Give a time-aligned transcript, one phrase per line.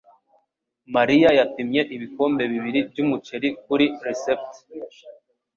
[0.95, 4.51] Mariya yapimye ibikombe bibiri byumuceri kuri resept.